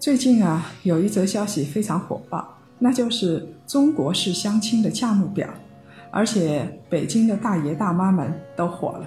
[0.00, 5.46] 最近啊，有一则消息非常火爆，那就是中国式相亲的价目表，
[6.10, 9.06] 而且北京的大爷大妈们都火了。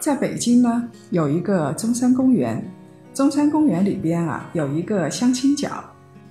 [0.00, 2.66] 在北京呢，有一个中山公园，
[3.12, 5.84] 中山公园里边啊，有一个相亲角，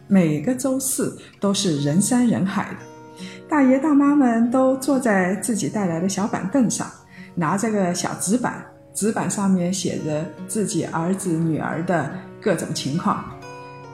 [0.08, 6.88] 每个周四都是人山人海的，大爷大妈们都坐在自己带来的小板凳上。
[7.36, 8.66] 拿着个小纸板，
[8.96, 12.10] 纸板上面写着自己儿子女儿的
[12.42, 13.24] 各种情况。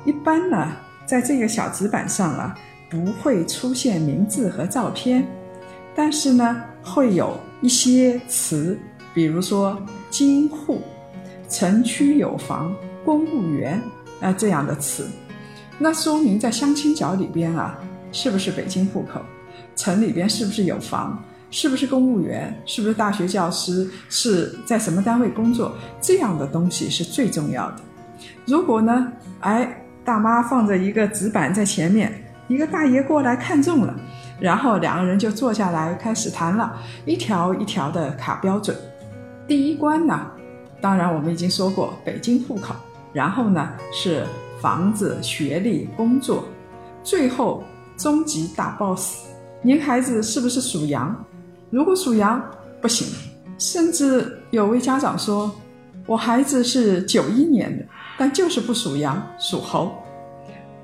[0.06, 0.72] 一般呢，
[1.06, 2.58] 在这个小纸板上啊，
[2.90, 5.28] 不会出现名字和照片，
[5.96, 8.80] 但是呢，会有一些词，
[9.14, 10.82] 比如说京沪、
[11.48, 12.74] 城区有房、
[13.06, 13.82] 公务员
[14.20, 15.08] 啊这样的词。
[15.78, 17.78] 那说明在相亲角里边啊，
[18.12, 19.22] 是不是北京户口？
[19.76, 21.24] 城里边是不是有房？
[21.50, 22.56] 是不是公务员？
[22.66, 23.90] 是不是大学教师？
[24.10, 25.76] 是在什么单位工作？
[26.00, 27.78] 这样的东西是最重要的。
[28.46, 32.12] 如果呢，哎，大妈放着一个纸板在前面，
[32.48, 33.96] 一个大爷过来看中了，
[34.40, 38.76] 然后两个人就坐下来开始谈了，一条一条的卡标准。
[39.48, 40.28] 第一关呢，
[40.80, 42.74] 当然我们已经说过北京户口，
[43.14, 44.26] 然后呢是
[44.60, 46.46] 房子、学历、工作，
[47.04, 47.64] 最后
[47.98, 49.26] 终极大 boss，
[49.62, 51.16] 您孩子是不是属羊？
[51.70, 52.42] 如果属羊
[52.82, 53.08] 不行，
[53.58, 55.54] 甚至有位家长说
[56.06, 57.86] ：“我孩子是九一年的，
[58.22, 59.92] 但就是不属羊，属猴。”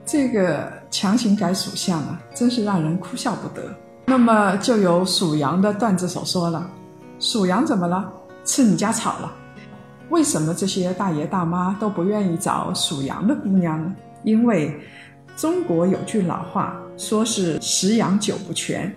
[0.03, 3.61] 这个强行改属相啊，真是让人哭笑不得。
[4.07, 6.67] 那么就有属羊的段子手说了
[7.21, 8.11] ：“属羊怎么了？
[8.43, 9.31] 吃你家草了？
[10.09, 13.95] 为什么这些大爷大妈都不愿意找属羊的姑娘呢？
[14.23, 14.75] 因为
[15.35, 18.91] 中国有句老话，说是十羊九不全。”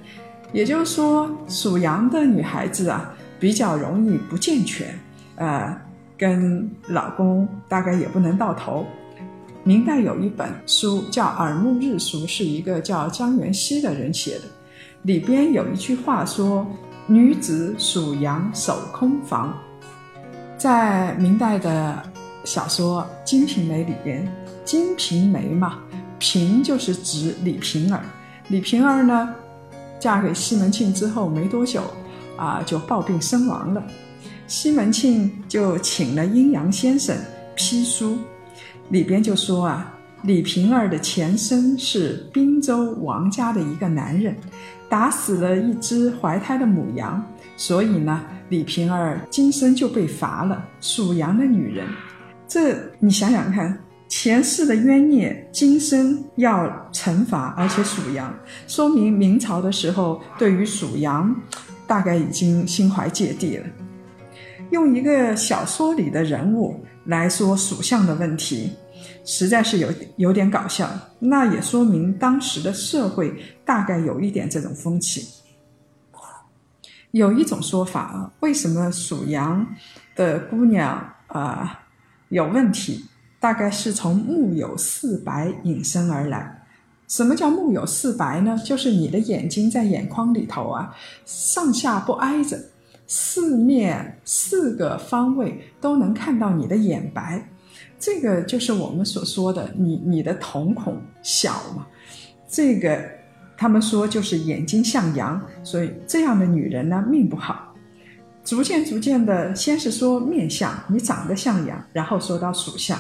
[0.55, 4.99] 也就是说，属羊的女孩子啊，比较容易不健全，
[5.37, 5.79] 呃，
[6.21, 8.85] 跟老公大概也不能到头。
[9.65, 14.45] 明代有一本书叫《耳目日书》，是一个叫江元熙的人写的，
[15.05, 16.67] 里边有一句话说
[17.09, 19.57] ：“女子属羊守空房。”
[20.59, 22.03] 在明代的
[22.45, 24.27] 小说《金瓶梅》里边，
[24.63, 25.79] 《金瓶梅》嘛，
[26.19, 28.03] 瓶就是指李瓶儿，
[28.49, 29.35] 李瓶儿呢。
[29.99, 31.83] 嫁给西门庆之后没多久，
[32.39, 33.83] 啊，就暴病身亡了。
[34.51, 37.17] 西门庆就请了阴阳先生
[37.55, 38.19] 批书，
[38.89, 39.95] 里边就说啊，
[40.25, 44.35] 李瓶儿的前身是滨州王家的一个男人，
[44.89, 47.25] 打死了一只怀胎的母羊，
[47.57, 50.67] 所以呢，李瓶儿今生就被罚了。
[50.81, 51.87] 属羊的女人，
[52.49, 53.79] 这你想想看。
[54.09, 58.35] 前世的冤孽，今生要惩罚，而且属羊，
[58.67, 61.33] 说明明朝的时候对于属羊，
[61.87, 63.67] 大概已经心怀芥蒂了。
[64.71, 68.73] 用一个小说里的人物来说属相的问题，
[69.25, 70.89] 实在是有有点搞笑。
[71.19, 75.27] 那也说明当时的社会大概有一点这种风气。
[77.13, 79.67] 有一种说法，为什么属羊
[80.15, 81.81] 的姑娘啊
[82.29, 83.05] 有问题？
[83.41, 86.63] 大概是从目有四白引申而来。
[87.09, 88.57] 什么叫目有四白呢？
[88.65, 90.95] 就是你的眼睛在眼眶里头啊，
[91.25, 92.57] 上下不挨着，
[93.13, 97.45] 四面四个方位都能看到你的眼白。
[97.99, 101.85] 这个就是我们所说的你你的瞳孔小嘛。
[102.49, 103.03] 这个
[103.57, 107.75] 他们说就是眼睛像羊，所以这样的女人呢命不好。
[108.45, 112.97] 逐渐逐渐的，先是说面相，你长得像羊，然后说到属相。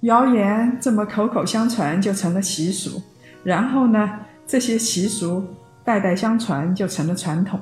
[0.00, 3.00] 谣言这么口口相传就成了习俗，
[3.42, 5.42] 然后呢，这些习俗
[5.82, 7.58] 代代相传就成了传统。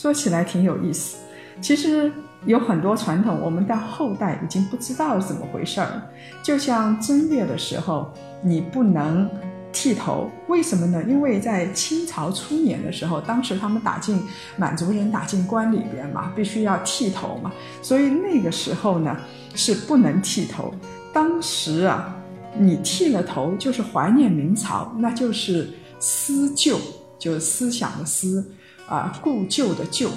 [0.00, 1.16] 说起来挺有意思，
[1.60, 2.12] 其实
[2.46, 6.04] 有很多传统，我们到后代已经不知道怎么回事儿了。
[6.40, 8.08] 就像正月的时候，
[8.40, 9.28] 你不能
[9.72, 11.02] 剃头，为什么呢？
[11.08, 14.22] 因为在清朝初年的时候，当时他们打进
[14.56, 17.50] 满族人打进关里边嘛，必须要剃头嘛，
[17.82, 19.16] 所以那个时候呢
[19.56, 20.72] 是不能剃头。
[21.12, 22.16] 当时啊，
[22.56, 25.68] 你剃了头就是怀念明朝，那就是
[25.98, 26.78] 思旧，
[27.18, 28.48] 就是思想的思
[28.88, 30.08] 啊，故旧的旧。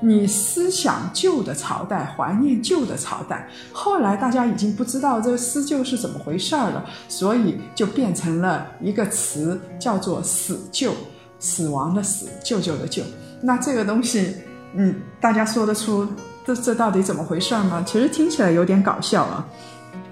[0.00, 3.48] 你思想旧的朝代，怀念旧的朝代。
[3.72, 10.92] 后来大家已经不知道这个思旧是怎么回事儿了，所以就变成了一个词，叫做死旧，
[11.38, 13.02] 死亡的死，舅舅的舅。
[13.40, 14.34] 那这个东西，
[14.74, 16.06] 嗯，大家说得出
[16.44, 17.82] 这这到底怎么回事吗？
[17.86, 19.46] 其实听起来有点搞笑啊，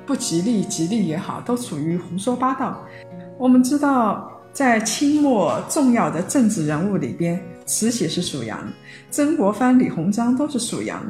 [0.07, 2.81] 不吉利，吉利也好，都属于胡说八道。
[3.37, 7.39] 我们知道，在清末重要的政治人物里边。
[7.65, 8.59] 慈禧是属羊，
[9.11, 11.03] 曾国藩、李鸿章都是属羊。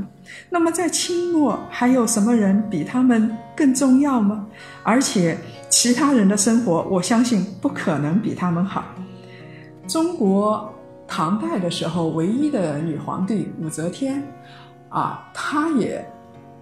[0.50, 4.46] 那么在清末还有什么人比他们更重要吗？
[4.82, 5.36] 而且
[5.68, 8.84] 其他人的生活，我相信不可能比他们好。
[9.88, 10.72] 中国
[11.08, 14.22] 唐代的时候，唯一的女皇帝武则天，
[14.88, 16.06] 啊，她也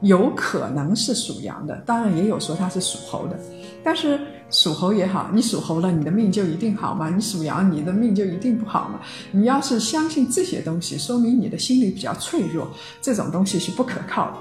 [0.01, 3.39] 有可能是属羊的，当然也有说她是属猴的，
[3.83, 4.21] 但是。
[4.53, 7.09] 属猴也好，你属猴了，你的命就一定好吗？
[7.09, 8.99] 你属羊，你的命就一定不好吗？
[9.31, 12.69] 你要是相信这些东西，说明你的心理比较脆弱，
[13.01, 14.39] 这种东西是不可靠的。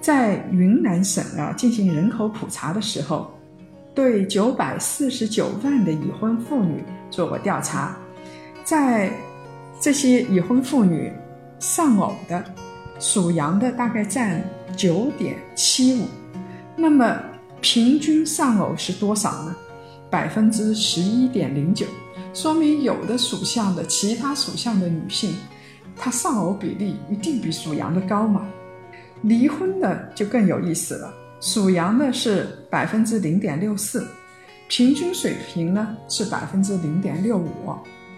[0.00, 3.28] 在云南省啊进行人口普查的时候，
[3.92, 7.96] 对九百四十九万的已婚妇女做过调查，
[8.62, 9.10] 在
[9.80, 11.12] 这些已婚妇女
[11.58, 12.44] 丧偶的，
[13.00, 16.06] 属羊的大概占九点七五，
[16.76, 17.20] 那么。
[17.64, 19.56] 平均丧偶是多少呢？
[20.10, 21.86] 百分之十一点零九，
[22.34, 25.34] 说明有的属相的其他属相的女性，
[25.96, 28.46] 她丧偶比例一定比属羊的高嘛？
[29.22, 34.06] 离婚的就更有意思了，属羊的是百分之零点六四，
[34.68, 37.48] 平均水平呢是百分之零点六五，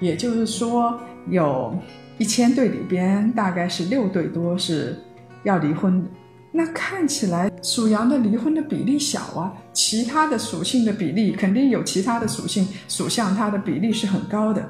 [0.01, 1.73] 也就是说有
[2.19, 4.99] 一千对里边大概是六对多是
[5.45, 6.11] 要离婚的。
[6.57, 14.67] 那看起来属羊的离婚的比例小啊，其他的属性的比例肯定有其他的属性属相，它的比例是很高的。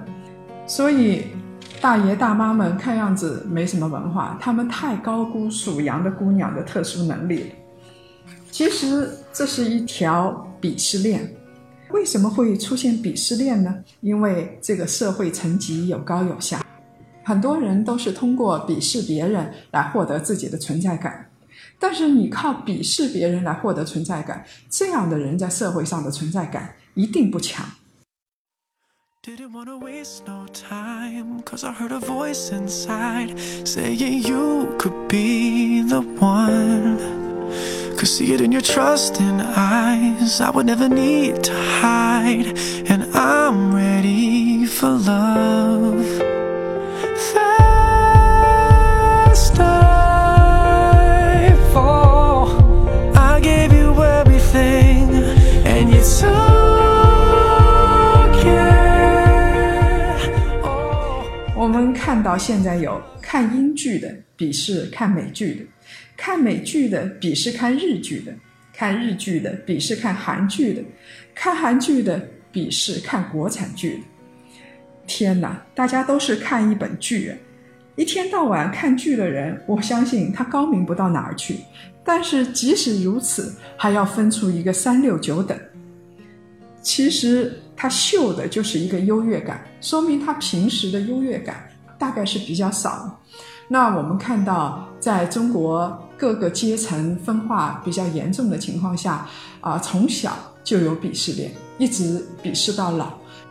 [0.66, 1.26] 所以
[1.80, 7.46] 大爷大妈们看样子没什么文化，他们太高估属羊的姑娘的特殊能力了。
[8.50, 11.32] 其实这是一条鄙视链。
[11.92, 13.72] 为什么会出现鄙视链呢？
[14.00, 16.66] 因为这个社会层级有高有下，
[17.22, 21.25] 很多人都是通过鄙视别人来获得自己的存在感。
[21.78, 27.66] 但是你靠鄙视别人来获得存在感，这样的人在社会上的存在感一定不强。
[29.22, 29.36] 看
[62.36, 65.64] 现在有看英剧的鄙视看美剧的，
[66.16, 68.32] 看美剧的鄙视看日剧的，
[68.72, 70.82] 看日剧的鄙视看韩剧的，
[71.34, 72.20] 看韩剧的
[72.52, 74.00] 鄙视看国产剧的。
[75.06, 77.32] 天哪，大家都是看一本剧，
[77.94, 81.58] 一天到晚看剧的人，我相信他高明不到哪儿去。
[82.04, 85.58] 但是即使如此，还要分出一个三六九等，
[86.82, 91.65] 其实他秀的就是一个优越感，说明他平时的优越感。
[91.98, 93.20] 大概是比较少。
[93.68, 99.26] 那我们看到，在中国各个阶层分化比较严重的情况下，
[99.60, 100.32] 啊，从小
[100.62, 103.08] 就有鄙视链，一直鄙视到老。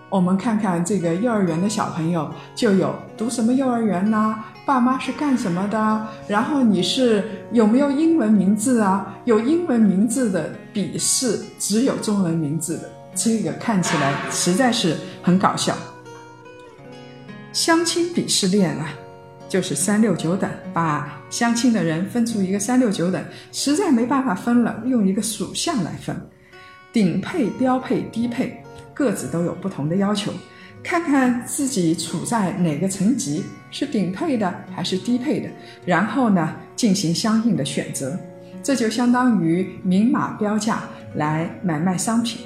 [0.09, 4.35] 我们看看这个幼儿园的小朋友，就有读什么幼儿园呢？
[4.65, 6.07] 爸妈是干什么的？
[6.27, 9.13] 然后你是有没有英文名字啊？
[9.25, 15.75] 有英文名字的鄙视，只有中文名字的，这个看起来实在是很搞笑。
[17.55, 18.89] 相亲鄙视链啊，
[19.47, 26.13] 就是三六九等，把相亲的人分出一个三六九等，实在没办法分了，用一个属相来分，
[26.91, 28.61] 顶配、标配、低配，
[28.93, 30.33] 各自都有不同的要求，
[30.83, 35.47] 看看自己处在哪个层级，是顶配的还是低配的，
[35.85, 38.19] 然后呢进行相应的选择，
[38.61, 40.83] 这就相当于明码标价
[41.13, 42.41] 来买卖商品。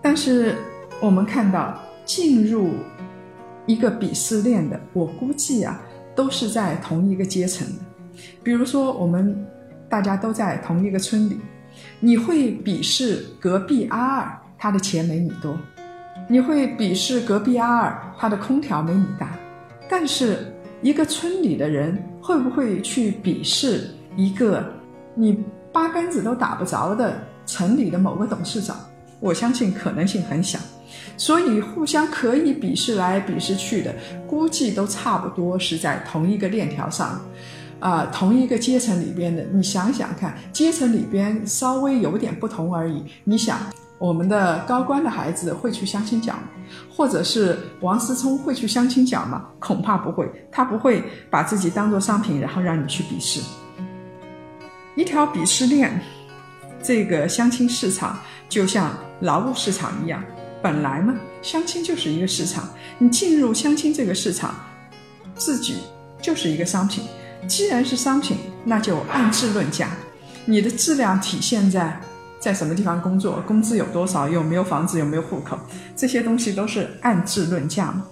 [0.00, 0.54] 但是
[1.00, 1.76] 我们看到。
[2.04, 2.70] 进入
[3.66, 5.80] 一个鄙视链的，我估计啊，
[6.14, 7.74] 都是在同一个阶层的。
[8.42, 9.46] 比如说，我们
[9.88, 11.38] 大家都在同一个村里，
[12.00, 15.54] 你会鄙视隔壁阿二，他的钱没你多；
[16.28, 19.36] 你会鄙视隔壁阿二，他的空调没你大。
[19.88, 24.64] 但是，一个村里的人会不会去鄙视一个
[25.14, 25.42] 你
[25.72, 27.16] 八竿子都打不着的
[27.46, 28.76] 城里的某个董事长？
[29.20, 30.58] 我相信可能性很小。
[31.16, 33.94] 所以互相可以鄙视来鄙视去的，
[34.26, 37.20] 估计都差不多是在同一个链条上，
[37.80, 39.42] 啊，同一个阶层里边的。
[39.52, 43.04] 你想想看，阶层里边稍微有点不同而已。
[43.24, 43.58] 你想，
[43.98, 46.42] 我们的高官的孩子会去相亲角吗？
[46.90, 49.44] 或者是王思聪会去相亲角吗？
[49.58, 53.40] 恐怕不会，他不会把自己当做商品，然后让你去鄙视。
[54.96, 56.00] 一条鄙视链，
[56.82, 58.90] 这个相亲市场就像
[59.20, 60.22] 劳务市场一样。
[60.62, 64.54] 本来嘛，相亲就是一个市场，你进入相亲这个市场，
[65.34, 65.78] 自己
[66.20, 67.04] 就是一个商品。
[67.48, 69.90] 既然是商品，那就按质论价。
[70.44, 72.00] 你的质量体现在
[72.38, 75.58] 在什么地方工作，工资有多少，有没有房子，有没有户口，
[75.96, 78.06] 这些东西都是按质论价嘛。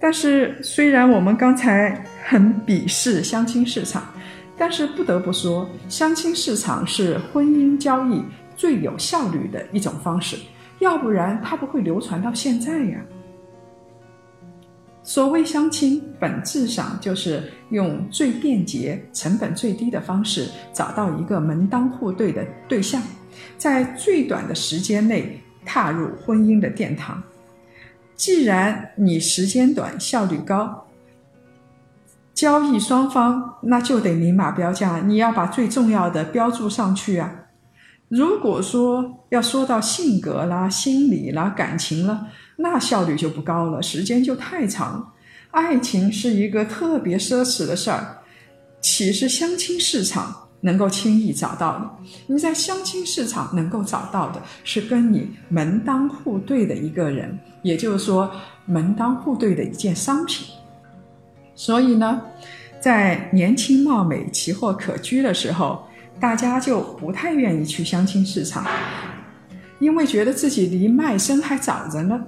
[0.00, 4.02] 但是，虽然我们刚才很鄙视相亲市场。
[4.60, 8.20] 但是不得不说，相亲市场是婚姻交易
[8.56, 10.36] 最有效率的一种方式，
[10.80, 13.00] 要不然它不会流传到现在呀。
[15.02, 23.00] 所谓相亲，本质上就是用最便捷、成本最低的方式找到一个门当户对的对象，
[23.56, 27.22] 在最短的时间内踏入婚姻的殿堂。
[28.14, 30.84] 既然你时间短、效率高。
[32.34, 37.47] 交易双方那就得明码标价，你要把最重要的标注上去啊。
[38.08, 45.12] 如果说要说到性格啦、心理啦、感情了，那效率就不高了，时间就太长。
[45.50, 48.18] 爱情是一个特别奢侈的事儿，
[48.80, 51.90] 岂是相亲市场能够轻易找到的？
[52.26, 58.30] 你在相亲市场能够找到的是跟你门当户对的一个人，也就是说
[58.66, 60.46] 门当户对的一件商品。
[61.54, 62.20] 所以呢，
[62.80, 65.87] 在年轻貌美、奇货可居的时候，
[66.20, 68.64] 大家就不太愿意去相亲市场，
[69.78, 72.20] 因为觉得自己离卖身还早着呢。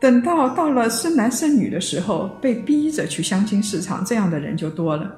[0.00, 5.10] 等到到了生男生女的时候，被逼着去相亲市场，这样的人就多了。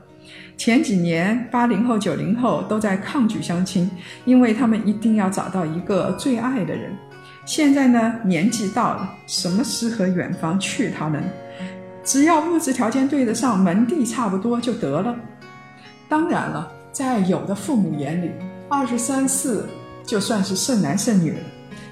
[0.57, 3.90] 前几年，八零后、九零后都在抗拒相亲，
[4.25, 6.97] 因为他们一定要找到一个最爱的人。
[7.45, 11.23] 现在呢，年纪到了，什么诗和远方去他们。
[12.02, 15.14] 只要物质条件对得上，门第差不多就得了。
[16.09, 18.30] 当然了，在有的父母眼里，
[18.68, 19.68] 二十三四
[20.04, 21.38] 就算是剩男剩女了，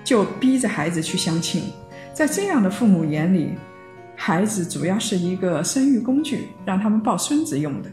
[0.05, 1.65] 就逼着孩子去相亲。
[2.13, 3.55] 在这样的父母眼里，
[4.17, 7.91] 孩子主要是一个生育工具，让他们抱孙子用的。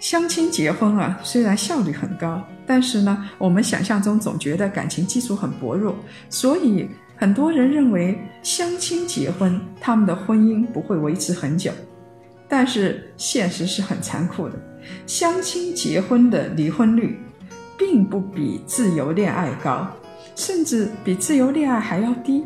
[0.00, 5.96] 相亲结婚啊，虽然效率很高，但是呢，我们想象中总觉得感情基础很薄弱，
[6.28, 6.88] 所以。
[7.14, 11.70] 很多人认为相亲结婚，他们的婚姻不会维持很久，
[12.52, 14.54] 但是现实是很残酷的。
[15.06, 17.18] 相亲结婚的离婚率，
[17.78, 19.88] 并不比自由恋爱高，
[20.36, 22.44] 甚至比自由恋爱还要低。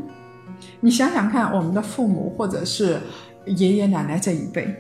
[0.78, 3.00] 你想想看，我们的父母或者是
[3.46, 4.72] 爷爷奶奶这一辈，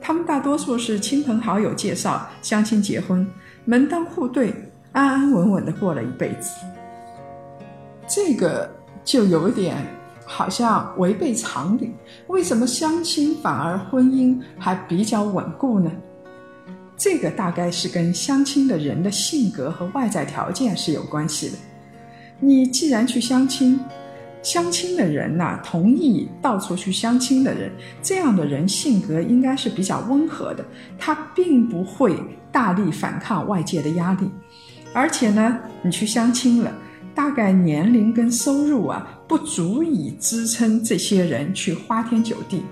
[0.00, 3.26] 他们大多数是亲朋好友介绍相亲结婚，
[3.64, 4.54] 门当户对，
[4.92, 6.48] 安安稳稳的过了一辈子。
[8.06, 8.70] 这个。
[9.02, 9.78] 就有点
[10.32, 11.92] 好像违背常理，
[12.28, 15.90] 为什么相亲反而婚姻还比较稳固呢？
[16.96, 21.56] 这个大概是跟相亲的人的性格和外在条件是有关系的。
[22.38, 23.80] 你既然去相亲，
[24.40, 30.64] 相亲的人呐，同意到处去相亲的人，这样的人性格应该是比较温和的，
[30.96, 32.16] 他并不会
[32.52, 34.30] 大力反抗外界的压力，
[34.94, 36.72] 而且呢，你去相亲了。
[37.14, 42.64] 大概年龄跟收入啊，不足以支撑这些人去花天酒地。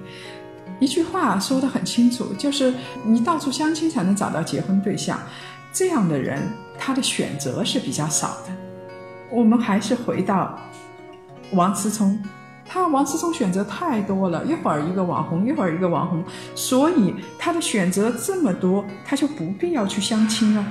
[0.80, 2.72] 一句话说得很清楚，就是
[3.04, 5.18] 你到处相亲才能找到结婚对象，
[5.72, 6.40] 这样的人
[6.78, 8.52] 他的选择是比较少的。
[9.30, 10.58] 我们还是回到
[11.52, 12.18] 王思聪，
[12.64, 16.22] 他王思聪选择太多了，一会儿一个网红，一会儿一个网红，
[16.54, 20.64] 所以他的选择这么多，他就不必要去相亲了。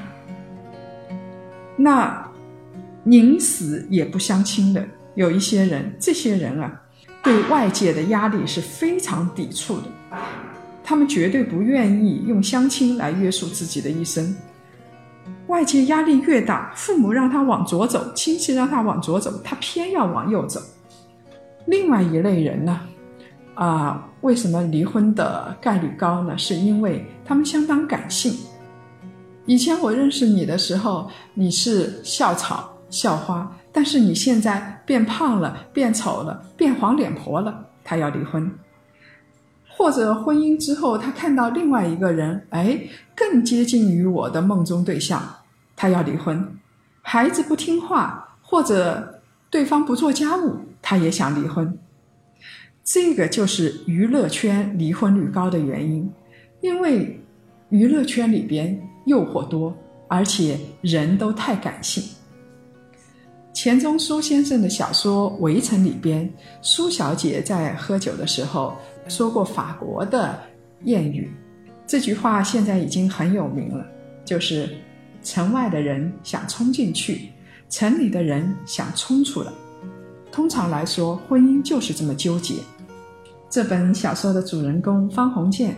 [1.76, 2.27] 那。
[3.08, 4.86] 宁死也不相亲的
[5.16, 6.82] 有一些人，这些人啊，
[7.24, 9.84] 对外界的压力是非常抵触的，
[10.84, 14.36] 他们绝对不愿意用相亲来约束自己的一生。
[15.48, 20.60] 外界压力越大，父母让他往左走，亲戚让他往左走，他偏要往右走。
[21.66, 22.82] 另外一类人呢，
[23.54, 26.38] 啊，为什么离婚的概率高呢？
[26.38, 28.36] 是因为他们相当感性。
[29.46, 32.74] 以前我认识你的时候，你是校草。
[32.90, 38.52] 校花，但是你现在变胖了，变丑了，变黄脸婆了，她要离婚，
[39.70, 42.80] 或者婚姻之后他看到另外一个人，哎，
[43.16, 45.22] 更接近于我的梦中对象，
[45.76, 46.58] 他要离婚，
[47.02, 51.78] 孩子不听话，或者对方不做家务，他也想离婚。
[52.84, 56.12] 这个就是娱乐圈离婚率高的原因，
[56.62, 57.22] 因为
[57.70, 59.78] 娱乐圈里边诱惑多，
[60.08, 62.02] 而且人都太感性。
[63.58, 68.72] 钱钟书先生的小说《围城》里边，苏小姐在喝酒的时候
[69.08, 70.40] 说过法国的
[70.86, 71.34] 谚语，
[71.88, 73.84] 这句话现在已经很有名了，
[74.24, 74.70] 就是
[75.26, 77.30] “城外的人想冲进去，
[77.68, 79.52] 城里的人想冲出来”。
[80.32, 82.58] 通常来说，婚姻就是这么纠结。
[83.50, 85.76] 这本小说的主人公方鸿渐，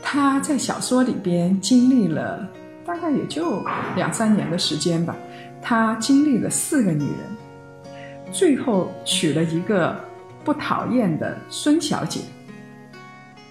[0.00, 2.48] 他在小说里边经历了
[2.86, 3.60] 大概也就
[3.96, 5.16] 两三年的时间吧。
[5.64, 9.98] 他经历了四个女人，最后娶了一个
[10.44, 12.20] 不讨厌的孙小姐。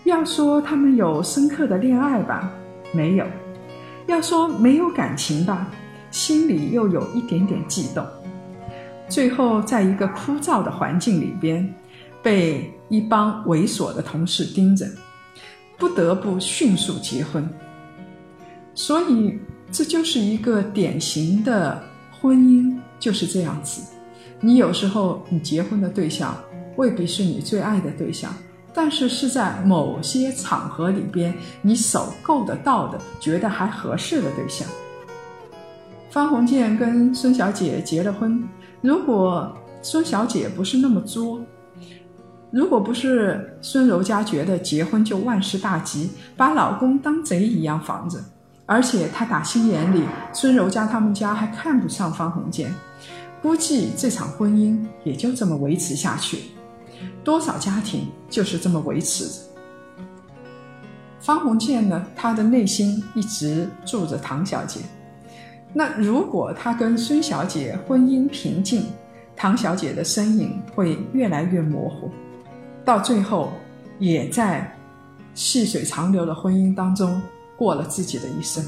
[0.05, 2.49] 要说他们有深刻的恋爱吧，
[2.93, 3.25] 没有；
[4.07, 5.67] 要说没有感情吧，
[6.11, 8.05] 心里又有一点点悸动。
[9.09, 11.73] 最后，在一个枯燥的环境里边。
[12.23, 14.87] 被一帮猥琐的同事盯着，
[15.77, 17.45] 不得不迅速结婚。
[18.73, 19.37] 所以，
[19.73, 21.83] 这就是一个典型的
[22.23, 23.83] 婚姻，就是这样子。
[24.39, 26.33] 你有时候你结婚的对象
[26.77, 28.33] 未必是你最爱的对象，
[28.73, 34.65] 但是是在某些场合里边你手够得到的，觉得还合适的对象。
[36.09, 38.41] 方鸿渐跟孙小姐结了婚，
[38.79, 41.41] 如果孙小姐不是那么作。
[42.51, 48.17] 如果不是孙柔嘉觉得结婚就万事大吉，把老公当贼一样防着，
[48.65, 52.73] 而且他打心眼里，孙柔家他们家还看不上方鸿渐，
[53.41, 56.43] 估计这场婚姻也就这么维持下去。
[57.23, 59.33] 多少家庭就是这么维持着。
[61.19, 64.79] 方鸿渐呢，他的内心一直住着唐小姐。
[65.73, 68.85] 那如果他跟孙小姐婚姻平静，
[69.35, 72.11] 唐小姐的身影会越来越模糊。
[72.85, 73.51] 到最后，
[73.99, 74.71] 也在
[75.33, 77.21] 细水长流的婚姻当中
[77.63, 78.61] 过了自己的一生。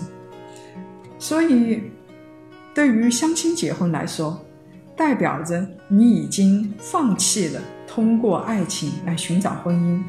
[1.20, 1.84] 所以，
[2.74, 4.40] 对于相亲结婚来说，
[4.96, 10.02] 代表着你已经放弃了通过爱情来寻找婚姻。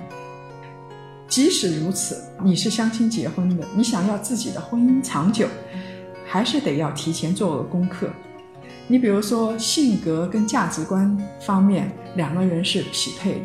[1.26, 5.48] 即使如此，你是相亲结婚的，你想要自己的婚姻长久，
[6.24, 8.08] 还是得要提前做个功课。
[8.86, 13.40] 你比如说，性格跟价值观方面，两个人是匹配的。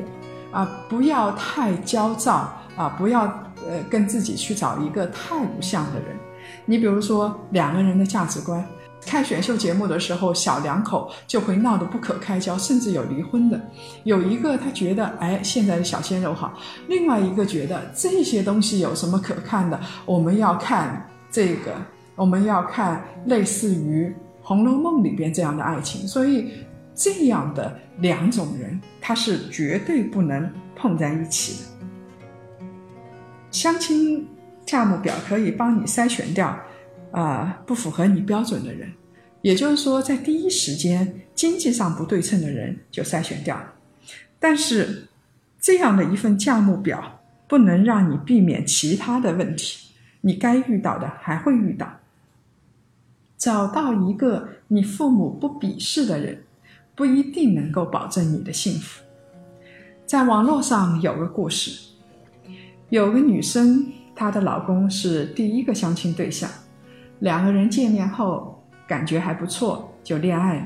[0.52, 2.90] 啊，不要太焦躁啊！
[2.98, 6.18] 不要呃，跟自己去找一个太不像的人。
[6.66, 8.66] 你比如说，两个人的价值观，
[9.06, 13.60] 看选秀节目的时候，小两口就会闹得不可开交，甚至有离婚的。
[14.04, 16.52] 有一个他觉得，哎，现在的小鲜肉好；
[16.88, 19.80] 另外一个觉得这些东西有什么可看的？
[20.06, 21.74] 我们要看这个，
[22.16, 24.08] 我们要看类似于
[24.42, 26.08] 《红楼梦》里边这样的爱情。
[26.08, 26.52] 所以。
[26.94, 31.70] 这样的两种人，他是绝对不能碰在一起的。
[33.52, 34.28] 相亲
[34.66, 36.58] 价目表可以帮你筛选掉，
[37.12, 38.92] 啊，不符合你标准的人，
[39.42, 43.74] 也就是说，在第一时间经济上不对称的人就筛选掉了。
[44.40, 45.08] 但是，
[45.60, 52.00] 这样的一份价目表不能让你避免其他的问题，你该遇到的还会遇到。
[53.38, 56.44] 找到一个你父母不鄙视的人。
[56.94, 59.02] 不一定能够保证你的幸福。
[60.06, 61.91] 在网络上有个故事，
[62.92, 66.50] 有个女生，她的老公是第一个相亲对象，
[67.20, 70.66] 两个人见面后感觉还不错，就恋爱了。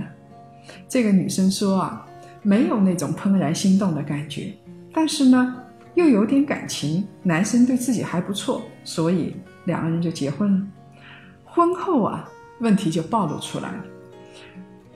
[0.90, 2.04] 这个女生说啊，
[2.42, 4.52] 没有那种怦然心动的感觉，
[4.92, 5.56] 但是呢，
[5.94, 9.36] 又有点感情，男生对自己还不错，所以
[9.66, 10.66] 两个人就结婚了。
[11.44, 12.28] 婚后啊，
[12.60, 13.86] 问题就暴露出来了。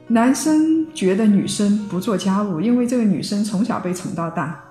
[0.07, 4.65] 男生觉得女生不做家务，因为这个女生从小被宠到大。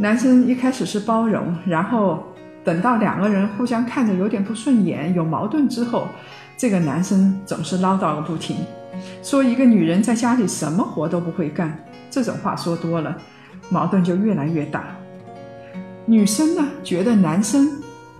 [0.00, 2.22] 男生一开始是包容，然后
[2.62, 6.06] 等到两个人互相看着有点不顺眼、有矛盾之后，
[6.56, 8.58] 这个男生总是唠叨个不停，
[9.24, 11.76] 说一个女人在家里什么活都不会干。
[12.10, 13.18] 这种话说多了，
[13.70, 14.84] 矛盾就越来越大。
[16.06, 17.68] 女生呢，觉得男生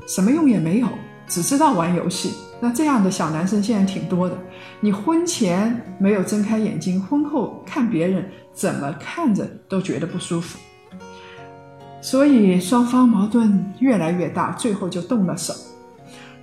[0.05, 0.89] 什么用也没有，
[1.29, 2.33] 只知道玩游戏。
[2.61, 4.37] 那这样的小男生现在挺多的。
[4.81, 10.59] 你婚前没有睁开眼睛，婚后看别人怎么看着都觉得不舒服，
[12.01, 15.53] 所以双方矛盾越来越大，最后就动了手。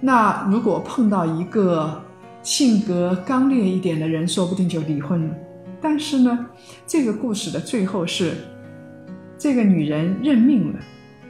[0.01, 2.03] 那如果碰到一个
[2.43, 5.35] 性格刚烈一点的人，说不定就离婚了。
[5.81, 6.45] 但是呢，
[6.85, 8.35] 这个故事的最后是
[9.37, 10.79] 这个女人认命了，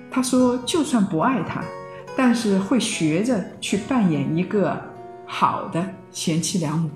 [0.09, 1.63] 她说就算不爱他。
[2.17, 4.81] 但是会学着去扮演一个
[5.25, 6.89] 好的贤妻良母。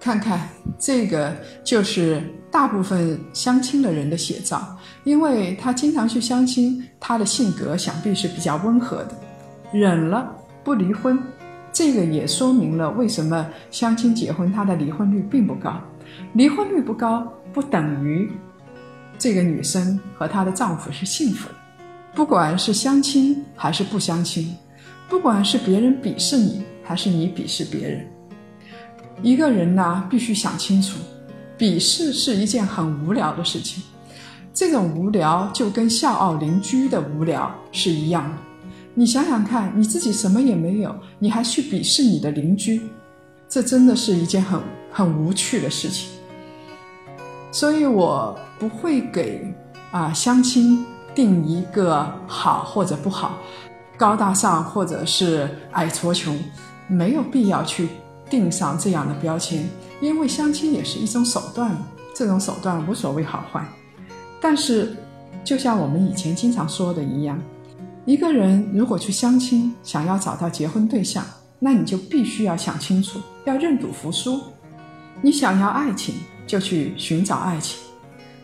[0.00, 4.75] 看看这个就是大部分相亲的人的写照，
[5.06, 9.14] 因为他经常去相亲，他的性格想必是比较温和的，
[9.72, 10.28] 忍了
[10.64, 11.16] 不离婚。
[11.72, 15.80] 这个也说明了为什么相亲结婚，他的离婚率并不高。
[16.32, 18.28] 离婚率不高，不等于
[19.16, 21.54] 这个女生和她的丈夫是幸福的。
[22.12, 24.56] 不管是相亲还是不相亲，
[25.08, 28.04] 不管是别人鄙视你还是你鄙视别人，
[29.22, 30.98] 一个人呢必须想清楚，
[31.56, 33.84] 鄙视是一件很无聊的事情。
[34.56, 38.36] 这种无聊就跟笑傲邻居的无聊是一样的。
[38.94, 42.80] 你想想看，你自己什么也没有，你还去鄙视你的邻居，
[43.50, 44.58] 这真的是一件很
[44.90, 46.08] 很无趣的事情。
[47.52, 49.46] 所以我不会给
[49.90, 53.36] 啊相亲定一个好或者不好，
[53.98, 56.34] 高大上或者是矮矬穷，
[56.88, 57.90] 没有必要去
[58.30, 59.68] 定上这样的标签，
[60.00, 61.76] 因为相亲也是一种手段，
[62.14, 63.62] 这种手段无所谓好坏。
[64.48, 64.94] 但是，
[65.42, 67.36] 就像我们以前经常说的一样。
[68.04, 71.26] 一个人如果去相亲，想要找到结婚对象，
[71.58, 74.40] 那你就必须要想清楚，要认赌服输。
[75.20, 76.14] 你想要爱情，
[76.46, 77.80] 就去寻找爱情；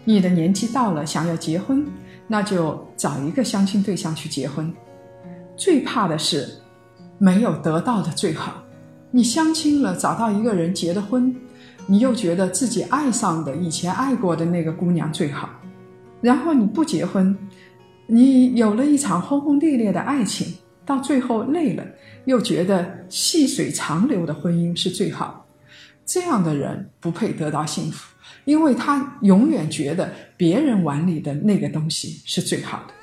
[0.03, 1.87] 你的年纪到了，想要结婚，
[2.27, 4.75] 那就找一个相亲对象去结婚。
[5.57, 6.49] 最怕的是
[7.17, 8.55] 没有得到的最好。
[9.13, 11.33] 你相亲了，找到一个人结了婚，
[11.87, 15.49] 你又觉得自己爱上的以前爱过的那个姑娘最好，
[16.23, 17.37] 然后你不结婚。
[18.07, 20.55] 你有了一场轰轰烈烈的爱情，
[20.85, 21.85] 到最后累了，
[22.25, 25.47] 又觉得细水长流的婚姻是最好。
[26.05, 32.95] 这样的人不配得到幸福，因为他永远觉得别人碗里的那个东西是最好的。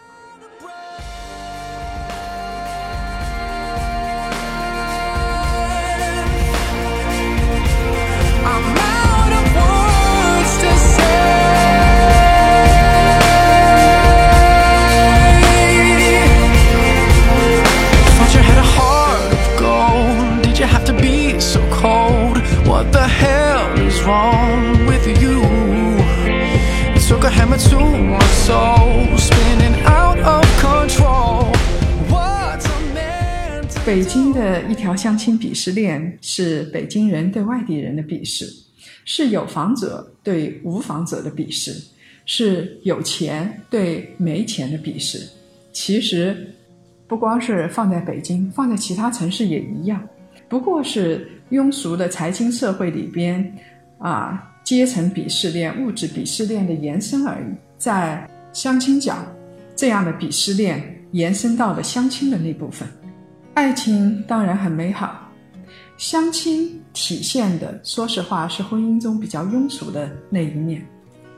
[33.99, 38.45] 北京的一条相亲鄙视链是北京人对外地人的鄙视，
[39.03, 41.75] 是有房者对无房者的鄙视，
[42.25, 45.27] 是有钱对没钱的鄙视。
[45.73, 46.55] 其实，
[47.09, 50.01] 不光是放在北京，放在其他城市也一样，
[50.47, 53.53] 不过是庸俗的财经社会里边
[53.97, 57.53] 啊阶层鄙视链、物质鄙视链的延伸而已。
[57.77, 59.17] 在相亲角，
[59.75, 60.81] 这样的鄙视链
[61.11, 62.87] 延伸到了相亲的那部分。
[63.53, 65.29] 爱情当然很美好，
[65.97, 70.85] 相亲体现的，说实话是婚姻中比较庸俗的那一面。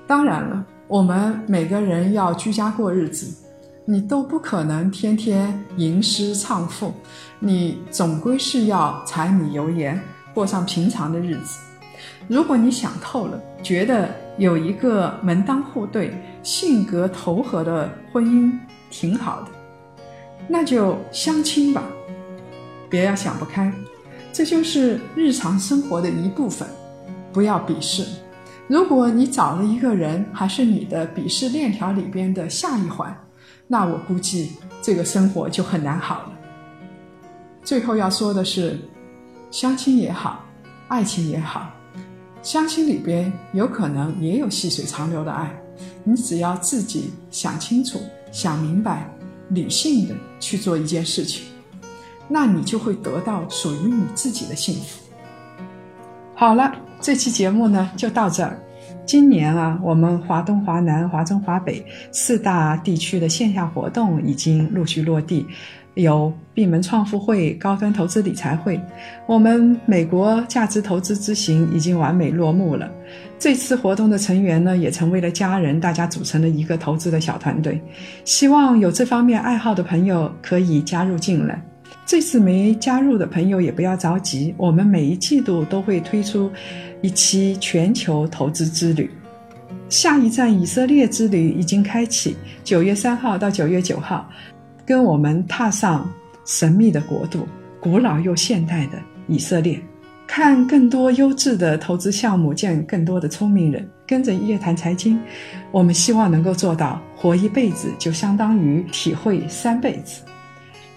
[0.05, 3.33] 当然了，我们每个人要居家过日子，
[3.85, 6.93] 你都不可能天天吟诗唱赋，
[7.39, 9.99] 你总归是要柴米油盐
[10.33, 11.59] 过上平常的日子。
[12.27, 18.51] 如果你想透了，觉得有一个门当户对、性格投合的婚姻
[18.91, 19.47] 挺好的，
[20.47, 21.83] 那就相亲吧。
[22.91, 23.73] 别要想不开，
[24.31, 26.67] 这就是日常生活的一部分。
[27.33, 28.05] 不要鄙视。
[28.67, 33.17] 如果你找了一个人，还是你的鄙视链条里边的下一环，
[33.67, 34.51] 那我估计
[34.81, 36.33] 这个生活就很难好了。
[37.63, 38.77] 最后要说的是，
[39.49, 40.43] 相亲也好，
[40.89, 41.71] 爱情也好，
[42.41, 45.49] 相亲里边有可能也有细水长流的爱。
[46.03, 47.99] 你只要自己想清楚、
[48.31, 49.09] 想明白，
[49.49, 51.45] 理性的去做一件事情。
[52.31, 55.01] 那你就会得到属于你自己的幸福。
[56.33, 58.57] 好了，这期节目呢就到这儿。
[59.05, 65.45] 今年啊，我们华东、华南、华中、华北四大地区的线下活动已经陆续落地，
[65.95, 68.79] 有闭门创富会、高端投资理财会。
[69.27, 72.89] 我们美国价值投资之行已经完美落幕了。
[73.37, 77.81] 这次活动的成员呢，也成为了家人，大家组成了一个投资的小团队。
[78.23, 81.61] 希望有这方面爱好的朋友可以加入进来。
[82.11, 86.51] 这次没加入的朋友也不要着急，我们每一季度都会推出
[86.99, 89.09] 一期全球投资之旅。
[89.87, 94.29] 下一站以色列之旅已经开启，九月三号到九月九号，
[94.85, 96.05] 跟我们踏上
[96.43, 97.47] 神秘的国度，
[97.79, 99.79] 古老又现代的以色列，
[100.27, 103.89] 看更多优质的投资项目，见更多的聪明人。
[104.05, 105.17] 跟着夜谈财经，
[105.71, 110.23] 我们希望能够做到活一辈子就相当于体会三辈子。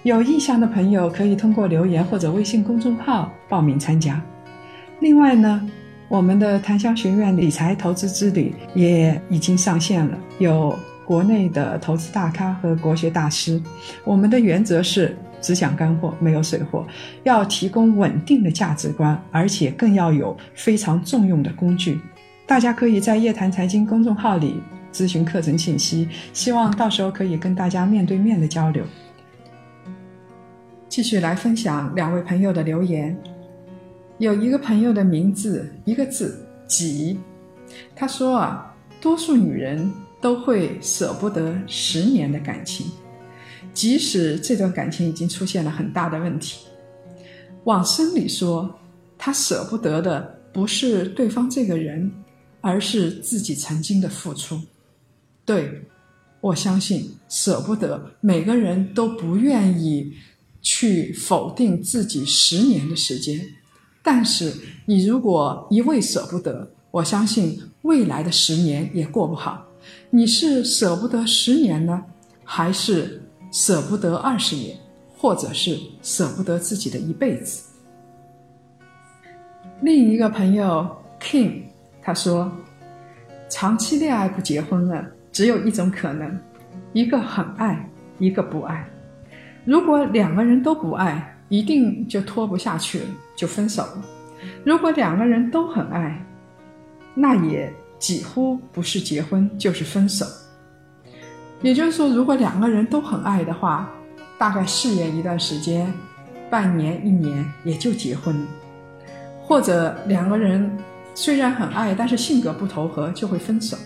[0.04, 4.20] 有意向的朋友可以通过留言或者微信公众号报名参加。
[5.00, 5.66] 另外呢，
[6.08, 13.58] 我们的檀香学院理财投资之旅也已经上线了，有国内的投资大咖和国学大师。
[14.04, 16.86] 我们的原则是只讲干货，没有水货，
[17.22, 21.98] 要提供稳定的价值观，而且更要有非常重用的工具。
[22.44, 24.60] 大家可以在夜谈财经公众号里
[24.92, 28.84] 咨询课程信息，希望到时候可以跟大家面对面的交流。
[30.94, 33.20] 继续来分享两位朋友的留言，
[34.18, 37.18] 有一个朋友的名字一个字“己”，
[37.96, 42.86] 他说啊，多数女人都会舍不得十年的感情，
[43.72, 46.64] 即使这段感情已经出现了很大的问题。
[47.64, 48.72] 往深里说，
[49.18, 52.08] 他舍不得的不是对方这个人，
[52.60, 54.60] 而是自己曾经的付出。
[55.44, 55.82] 对，
[56.40, 60.14] 我相信舍不得，每个人都不愿意。
[60.64, 63.38] 去否定自己十年的时间，
[64.02, 64.52] 但是
[64.86, 69.64] 你如果一味舍不得，我相信未来的十年也过不好。
[70.08, 72.02] 你是舍不得十年呢，
[72.42, 73.22] 还是
[73.52, 74.74] 舍不得二十年，
[75.18, 77.62] 或者是舍不得自己的一辈子？
[79.82, 80.88] 另一个朋友
[81.20, 81.64] King
[82.00, 82.50] 他说，
[83.50, 86.40] 长期恋爱不结婚了，只有一种可能，
[86.94, 87.86] 一个很爱，
[88.18, 88.88] 一个不爱。
[89.64, 93.86] 如果两个人都不爱，一定就拖不下去了，就分手。
[94.62, 96.22] 如果两个人都很爱，
[97.14, 100.26] 那也几乎不是结婚就是分手。
[101.62, 103.90] 也就是说，如果两个人都很爱的话，
[104.36, 105.90] 大概试验一段时间，
[106.50, 108.36] 半年、一年也就结婚。
[109.40, 110.70] 或者两个人
[111.14, 113.78] 虽然很爱，但是性格不投合，就会分手。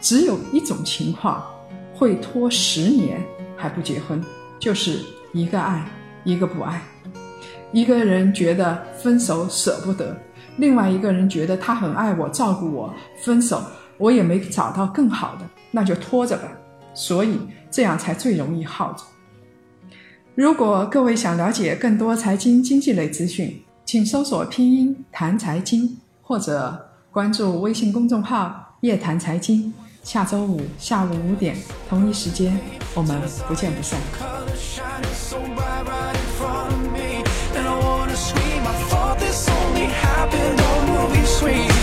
[0.00, 1.44] 只有一种情况
[1.94, 3.20] 会拖十年
[3.56, 4.22] 还不结婚。
[4.64, 5.86] 就是一个爱，
[6.24, 6.80] 一个不爱，
[7.70, 10.16] 一个人觉得分手舍不得，
[10.56, 13.62] 另外一个人觉得他很爱我，照顾我，分手
[13.98, 16.50] 我也没找到更好的，那就拖着吧。
[16.94, 17.38] 所以
[17.70, 19.04] 这样才最容易耗着。
[20.34, 29.74] 如果各位想了解更多财经经济类资讯，请搜索拼音谈财经，或者关注微信公众号夜谈财经。
[30.04, 31.56] 下周五下午五点
[31.88, 32.56] 同一时间
[32.94, 33.98] 我们不见不散
[37.56, 41.73] and i wanna scream i thought this only happened on movie street